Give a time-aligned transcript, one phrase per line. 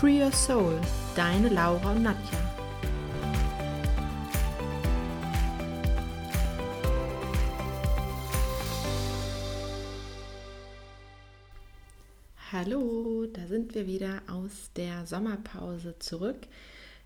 [0.00, 0.80] Free Your Soul,
[1.14, 2.38] deine Laura und Nadja.
[12.50, 16.46] Hallo, da sind wir wieder aus der Sommerpause zurück.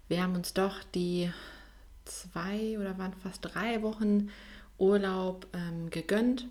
[0.06, 1.32] Wir haben uns doch die
[2.04, 4.30] zwei oder waren fast drei Wochen
[4.78, 6.46] Urlaub ähm, gegönnt.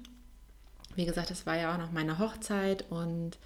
[0.98, 3.38] Wie gesagt, es war ja auch noch meine Hochzeit und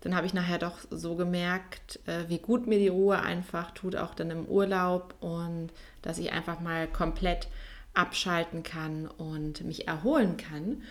[0.00, 3.96] dann habe ich nachher doch so gemerkt, äh, wie gut mir die Ruhe einfach tut,
[3.96, 5.14] auch dann im Urlaub.
[5.20, 5.70] Und
[6.02, 7.48] dass ich einfach mal komplett
[7.94, 10.82] abschalten kann und mich erholen kann.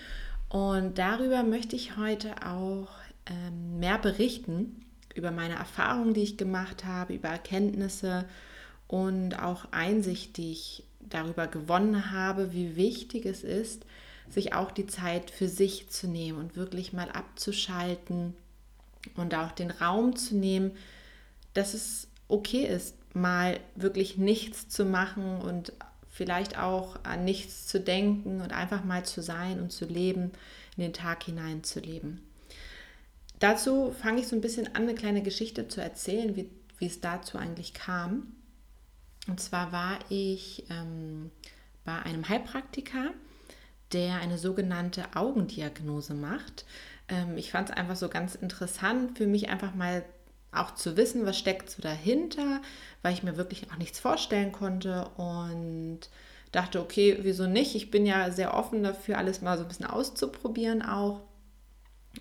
[0.49, 2.89] Und darüber möchte ich heute auch
[3.27, 4.81] ähm, mehr berichten,
[5.13, 8.25] über meine Erfahrungen, die ich gemacht habe, über Erkenntnisse
[8.87, 13.85] und auch Einsicht, die ich darüber gewonnen habe, wie wichtig es ist,
[14.29, 18.33] sich auch die Zeit für sich zu nehmen und wirklich mal abzuschalten
[19.15, 20.71] und auch den Raum zu nehmen,
[21.53, 25.73] dass es okay ist, mal wirklich nichts zu machen und
[26.09, 30.31] vielleicht auch an nichts zu denken und einfach mal zu sein und zu leben,
[30.77, 32.21] in den Tag hinein zu leben.
[33.39, 37.01] Dazu fange ich so ein bisschen an, eine kleine Geschichte zu erzählen, wie, wie es
[37.01, 38.33] dazu eigentlich kam.
[39.27, 41.31] Und zwar war ich ähm,
[41.83, 43.11] bei einem Heilpraktiker,
[43.93, 46.65] der eine sogenannte Augendiagnose macht.
[47.07, 50.03] Ähm, ich fand es einfach so ganz interessant für mich einfach mal
[50.51, 52.61] auch zu wissen, was steckt so dahinter,
[53.01, 55.99] weil ich mir wirklich auch nichts vorstellen konnte und
[56.51, 57.75] dachte, okay, wieso nicht?
[57.75, 61.21] Ich bin ja sehr offen dafür, alles mal so ein bisschen auszuprobieren auch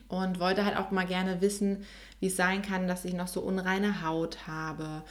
[0.09, 1.85] und wollte halt auch mal gerne wissen,
[2.19, 5.05] wie es sein kann, dass ich noch so unreine Haut habe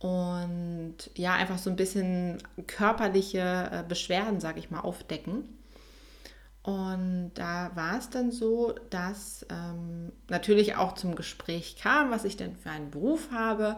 [0.00, 5.48] und ja, einfach so ein bisschen körperliche äh, Beschwerden, sage ich mal, aufdecken.
[6.64, 12.38] Und da war es dann so, dass ähm, natürlich auch zum Gespräch kam, was ich
[12.38, 13.76] denn für einen Beruf habe.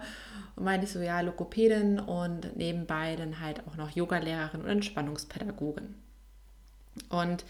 [0.55, 5.97] Und meinte ich so, ja, Lokopädin und nebenbei dann halt auch noch Yogalehrerin und Entspannungspädagogin.
[7.09, 7.45] Und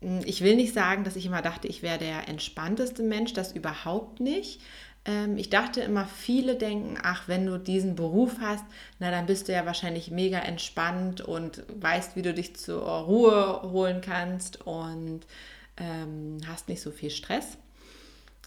[0.00, 3.52] hm, ich will nicht sagen, dass ich immer dachte, ich wäre der entspannteste Mensch, das
[3.52, 4.62] überhaupt nicht.
[5.04, 8.64] Ähm, ich dachte immer, viele denken, ach, wenn du diesen Beruf hast,
[8.98, 13.62] na dann bist du ja wahrscheinlich mega entspannt und weißt, wie du dich zur Ruhe
[13.62, 15.20] holen kannst und
[15.76, 17.56] ähm, hast nicht so viel Stress.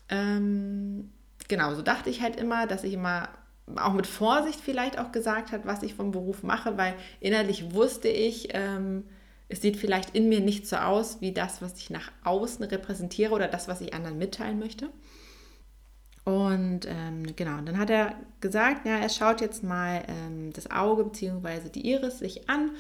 [0.10, 1.12] Ähm,
[1.48, 3.30] genau, so dachte ich halt immer, dass ich immer
[3.78, 8.10] auch mit Vorsicht vielleicht auch gesagt habe, was ich vom Beruf mache, weil innerlich wusste
[8.10, 9.06] ich, ähm,
[9.50, 13.34] es sieht vielleicht in mir nicht so aus wie das, was ich nach außen repräsentiere
[13.34, 14.90] oder das, was ich anderen mitteilen möchte.
[16.26, 21.04] Und ähm, genau, dann hat er gesagt, ja, er schaut jetzt mal ähm, das Auge
[21.04, 21.70] bzw.
[21.70, 22.72] die Iris sich an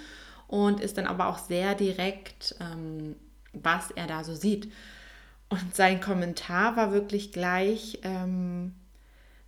[0.47, 3.15] und ist dann aber auch sehr direkt, ähm,
[3.51, 4.71] was er da so sieht.
[5.49, 8.73] Und sein Kommentar war wirklich gleich, ähm,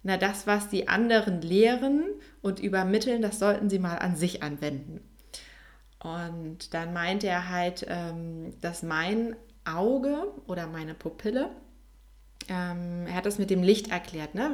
[0.03, 2.03] na, das, was die anderen lehren
[2.41, 4.99] und übermitteln, das sollten sie mal an sich anwenden.
[5.99, 11.49] Und dann meinte er halt, ähm, dass mein Auge oder meine Pupille
[12.49, 14.35] ähm, er hat das mit dem Licht erklärt.
[14.35, 14.51] Ne?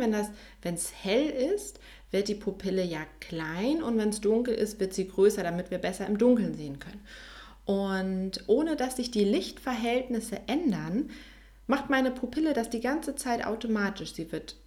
[0.62, 1.80] Wenn es hell ist,
[2.12, 5.78] wird die Pupille ja klein und wenn es dunkel ist, wird sie größer, damit wir
[5.78, 7.02] besser im Dunkeln sehen können.
[7.66, 11.10] Und ohne dass sich die Lichtverhältnisse ändern,
[11.68, 14.14] macht meine Pupille das die ganze Zeit automatisch.
[14.14, 14.58] Sie wird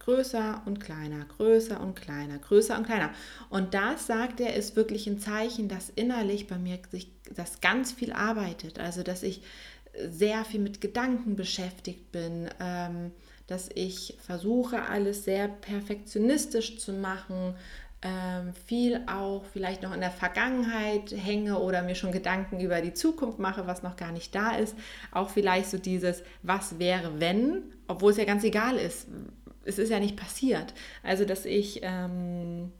[0.00, 3.10] größer und kleiner, größer und kleiner, größer und kleiner.
[3.48, 7.92] Und das, sagt er, ist wirklich ein Zeichen, dass innerlich bei mir sich das ganz
[7.92, 8.78] viel arbeitet.
[8.78, 9.42] Also, dass ich
[10.08, 13.12] sehr viel mit Gedanken beschäftigt bin, ähm,
[13.46, 17.54] dass ich versuche, alles sehr perfektionistisch zu machen,
[18.02, 22.94] ähm, viel auch vielleicht noch in der Vergangenheit hänge oder mir schon Gedanken über die
[22.94, 24.74] Zukunft mache, was noch gar nicht da ist.
[25.10, 29.08] Auch vielleicht so dieses, was wäre, wenn, obwohl es ja ganz egal ist.
[29.64, 30.72] Es ist ja nicht passiert.
[31.02, 32.72] Also, dass ich ähm,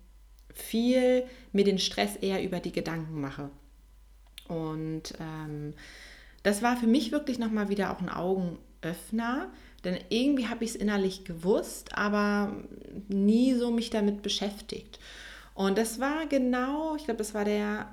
[0.55, 3.51] viel mir den Stress eher über die Gedanken mache.
[4.49, 5.75] Und ähm,
[6.43, 9.51] das war für mich wirklich nochmal wieder auch ein Augenöffner,
[9.85, 12.55] denn irgendwie habe ich es innerlich gewusst, aber
[13.09, 14.99] nie so mich damit beschäftigt.
[15.55, 17.89] Und das war genau, ich glaube, das war der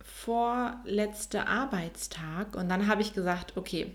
[0.00, 2.56] vorletzte Arbeitstag.
[2.56, 3.94] Und dann habe ich gesagt, okay,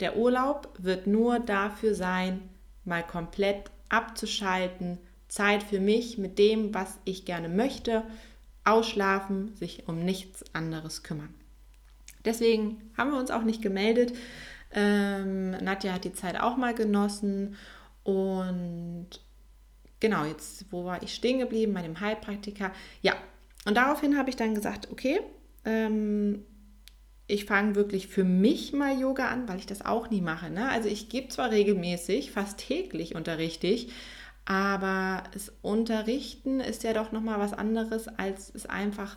[0.00, 2.40] der Urlaub wird nur dafür sein,
[2.84, 8.02] mal komplett abzuschalten, Zeit für mich mit dem, was ich gerne möchte,
[8.64, 11.32] ausschlafen, sich um nichts anderes kümmern.
[12.24, 14.12] Deswegen haben wir uns auch nicht gemeldet.
[14.72, 17.56] Ähm, Nadja hat die Zeit auch mal genossen
[18.04, 19.08] und
[19.98, 21.74] genau, jetzt, wo war ich stehen geblieben?
[21.74, 22.72] Bei dem Heilpraktiker.
[23.02, 23.14] Ja,
[23.66, 25.20] und daraufhin habe ich dann gesagt, okay,
[25.64, 26.44] ähm,
[27.26, 30.50] ich fange wirklich für mich mal Yoga an, weil ich das auch nie mache.
[30.50, 30.68] Ne?
[30.68, 33.92] Also ich gebe zwar regelmäßig, fast täglich unterrichte ich,
[34.46, 39.16] aber das Unterrichten ist ja doch nochmal was anderes, als es einfach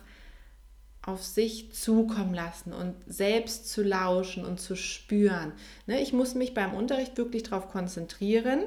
[1.06, 5.52] auf sich zukommen lassen und selbst zu lauschen und zu spüren.
[5.86, 6.00] Ne?
[6.00, 8.64] Ich muss mich beim Unterricht wirklich darauf konzentrieren.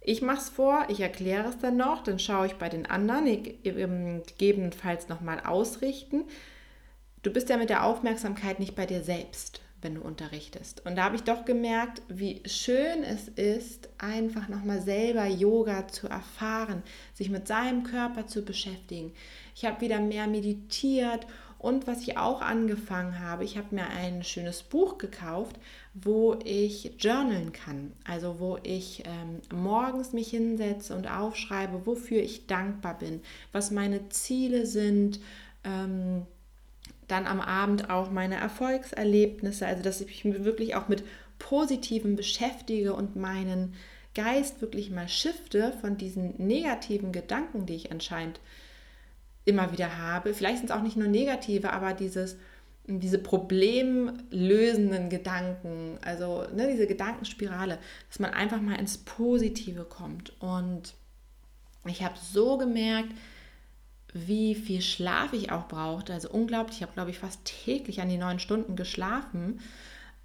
[0.00, 3.24] Ich mache es vor, ich erkläre es dann noch, dann schaue ich bei den anderen,
[3.62, 6.24] gegebenenfalls nochmal ausrichten.
[7.22, 10.84] Du bist ja mit der Aufmerksamkeit nicht bei dir selbst, wenn du unterrichtest.
[10.86, 16.08] Und da habe ich doch gemerkt, wie schön es ist, einfach nochmal selber Yoga zu
[16.08, 16.82] erfahren,
[17.14, 19.12] sich mit seinem Körper zu beschäftigen.
[19.54, 21.26] Ich habe wieder mehr meditiert
[21.58, 25.56] und was ich auch angefangen habe, ich habe mir ein schönes Buch gekauft,
[25.92, 27.92] wo ich journalen kann.
[28.04, 34.08] Also wo ich ähm, morgens mich hinsetze und aufschreibe, wofür ich dankbar bin, was meine
[34.08, 35.18] Ziele sind.
[35.64, 36.26] Ähm,
[37.08, 41.02] dann am Abend auch meine Erfolgserlebnisse, also dass ich mich wirklich auch mit
[41.38, 43.74] Positivem beschäftige und meinen
[44.14, 48.40] Geist wirklich mal shifte von diesen negativen Gedanken, die ich anscheinend
[49.44, 50.34] immer wieder habe.
[50.34, 52.36] Vielleicht sind es auch nicht nur negative, aber dieses,
[52.86, 60.32] diese problemlösenden Gedanken, also ne, diese Gedankenspirale, dass man einfach mal ins Positive kommt.
[60.40, 60.94] Und
[61.86, 63.12] ich habe so gemerkt,
[64.14, 66.12] wie viel Schlaf ich auch brauchte.
[66.14, 69.60] Also unglaublich, ich habe, glaube ich, fast täglich an die neun Stunden geschlafen.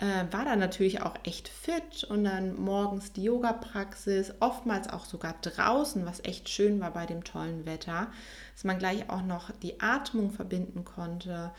[0.04, 5.34] Äh, war dann natürlich auch echt fit und dann morgens die Yoga-Praxis, oftmals auch sogar
[5.42, 8.08] draußen, was echt schön war bei dem tollen Wetter,
[8.54, 11.54] dass man gleich auch noch die Atmung verbinden konnte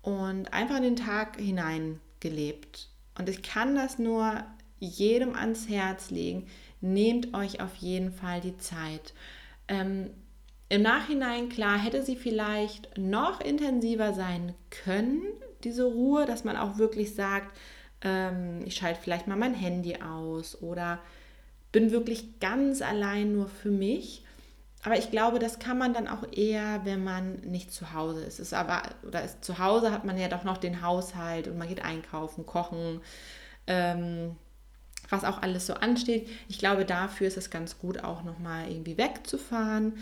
[0.00, 2.88] und einfach in den Tag hinein gelebt.
[3.18, 4.42] Und ich kann das nur
[4.78, 6.46] jedem ans Herz legen.
[6.80, 9.12] Nehmt euch auf jeden Fall die Zeit.
[9.68, 10.08] Ähm,
[10.70, 15.24] im Nachhinein, klar, hätte sie vielleicht noch intensiver sein können,
[15.62, 17.54] diese Ruhe, dass man auch wirklich sagt,
[18.02, 20.98] ähm, ich schalte vielleicht mal mein Handy aus oder
[21.70, 24.24] bin wirklich ganz allein nur für mich.
[24.84, 28.40] Aber ich glaube, das kann man dann auch eher, wenn man nicht zu Hause ist.
[28.40, 31.68] ist aber, oder ist, zu Hause hat man ja doch noch den Haushalt und man
[31.68, 33.00] geht einkaufen, kochen,
[33.68, 34.36] ähm,
[35.08, 36.28] was auch alles so ansteht.
[36.48, 39.94] Ich glaube, dafür ist es ganz gut, auch nochmal irgendwie wegzufahren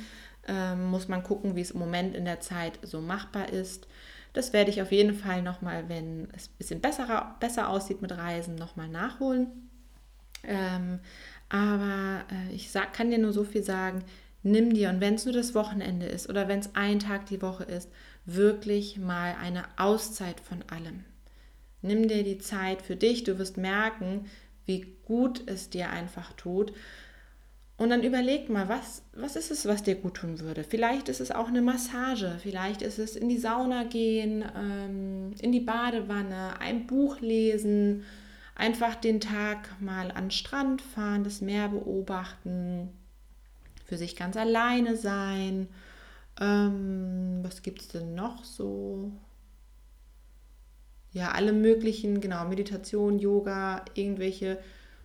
[0.51, 3.87] ähm, muss man gucken, wie es im Moment in der Zeit so machbar ist.
[4.33, 8.13] Das werde ich auf jeden Fall nochmal, wenn es ein bisschen besser, besser aussieht mit
[8.17, 9.71] Reisen, nochmal nachholen.
[10.45, 11.01] Ähm,
[11.49, 14.05] aber äh, ich sag, kann dir nur so viel sagen,
[14.43, 17.43] nimm dir, und wenn es nur das Wochenende ist oder wenn es ein Tag die
[17.43, 17.91] Woche ist,
[18.25, 21.05] wirklich mal eine Auszeit von allem.
[21.83, 24.27] Nimm dir die Zeit für dich, du wirst merken,
[24.67, 26.73] wie gut es dir einfach tut.
[27.81, 30.65] Und dann überleg mal, was, was ist es, was dir gut tun würde?
[30.65, 35.51] Vielleicht ist es auch eine Massage, vielleicht ist es in die Sauna gehen, ähm, in
[35.51, 38.05] die Badewanne, ein Buch lesen,
[38.55, 42.91] einfach den Tag mal an den Strand fahren, das Meer beobachten,
[43.87, 45.67] für sich ganz alleine sein.
[46.39, 49.11] Ähm, was gibt es denn noch so?
[51.13, 54.59] Ja, alle möglichen, genau, Meditation, Yoga, irgendwelche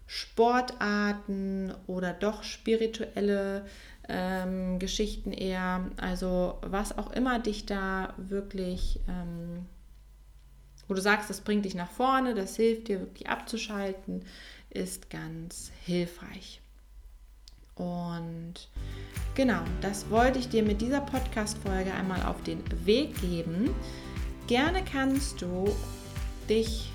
[0.07, 3.65] Sportarten oder doch spirituelle
[4.07, 5.85] ähm, Geschichten eher.
[5.97, 9.65] Also was auch immer dich da wirklich, ähm,
[10.88, 14.24] wo du sagst, das bringt dich nach vorne, das hilft dir wirklich abzuschalten,
[14.69, 16.62] ist ganz hilfreich.
[17.75, 18.69] Und
[19.33, 23.75] genau, das wollte ich dir mit dieser Podcast-Folge einmal auf den Weg geben.
[24.47, 25.65] Gerne kannst du
[26.47, 26.91] dich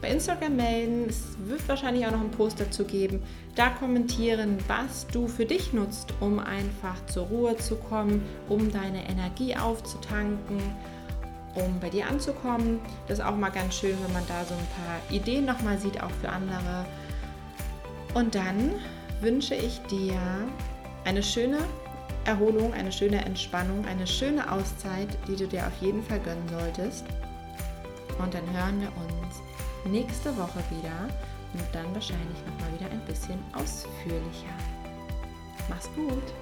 [0.00, 1.06] bei Instagram melden.
[1.08, 3.22] Es wird wahrscheinlich auch noch einen Post dazu geben.
[3.54, 9.08] Da kommentieren, was du für dich nutzt, um einfach zur Ruhe zu kommen, um deine
[9.08, 10.58] Energie aufzutanken,
[11.54, 12.78] um bei dir anzukommen.
[13.08, 16.02] Das ist auch mal ganz schön, wenn man da so ein paar Ideen nochmal sieht,
[16.02, 16.86] auch für andere.
[18.14, 18.74] Und dann
[19.20, 20.18] wünsche ich dir
[21.04, 21.58] eine schöne
[22.24, 27.04] Erholung, eine schöne Entspannung, eine schöne Auszeit, die du dir auf jeden Fall gönnen solltest.
[28.18, 29.17] Und dann hören wir uns
[29.90, 31.08] nächste Woche wieder
[31.52, 34.54] und dann wahrscheinlich nochmal wieder ein bisschen ausführlicher.
[35.68, 36.32] Mach's gut!